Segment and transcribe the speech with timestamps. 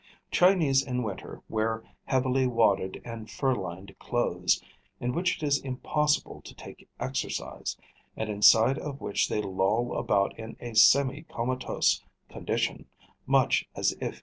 [0.31, 4.59] Chinese in winter wear heavily wadded and fur lined clothes,
[4.99, 7.77] in which it is impossible to take exercise,
[8.17, 12.87] and inside of which they loll about in a semi comatose condition,
[13.27, 14.19] much as if in bed.